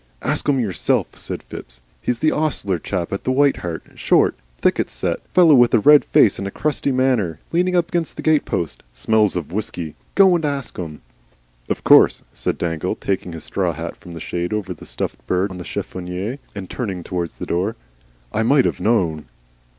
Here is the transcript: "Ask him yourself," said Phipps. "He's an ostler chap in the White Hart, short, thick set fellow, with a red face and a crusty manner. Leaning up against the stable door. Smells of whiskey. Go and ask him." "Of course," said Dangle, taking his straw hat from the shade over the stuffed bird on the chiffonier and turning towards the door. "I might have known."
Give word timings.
"Ask 0.23 0.49
him 0.49 0.59
yourself," 0.59 1.15
said 1.15 1.43
Phipps. 1.43 1.79
"He's 2.01 2.23
an 2.23 2.31
ostler 2.31 2.79
chap 2.79 3.11
in 3.13 3.19
the 3.23 3.31
White 3.31 3.57
Hart, 3.57 3.83
short, 3.97 4.33
thick 4.57 4.81
set 4.89 5.19
fellow, 5.27 5.53
with 5.53 5.75
a 5.75 5.79
red 5.79 6.05
face 6.05 6.39
and 6.39 6.47
a 6.47 6.49
crusty 6.49 6.91
manner. 6.91 7.37
Leaning 7.51 7.75
up 7.75 7.89
against 7.89 8.17
the 8.17 8.23
stable 8.23 8.49
door. 8.49 8.67
Smells 8.93 9.35
of 9.35 9.51
whiskey. 9.51 9.93
Go 10.15 10.33
and 10.35 10.43
ask 10.43 10.75
him." 10.77 11.01
"Of 11.69 11.83
course," 11.83 12.23
said 12.33 12.57
Dangle, 12.57 12.95
taking 12.95 13.33
his 13.33 13.43
straw 13.43 13.73
hat 13.73 13.95
from 13.95 14.13
the 14.13 14.19
shade 14.19 14.53
over 14.53 14.73
the 14.73 14.87
stuffed 14.87 15.23
bird 15.27 15.51
on 15.51 15.59
the 15.59 15.63
chiffonier 15.63 16.39
and 16.55 16.67
turning 16.67 17.03
towards 17.03 17.37
the 17.37 17.45
door. 17.45 17.75
"I 18.33 18.41
might 18.41 18.65
have 18.65 18.79
known." 18.79 19.25